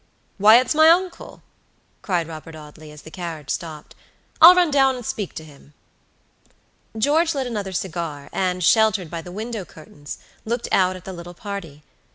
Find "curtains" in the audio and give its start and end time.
9.63-10.17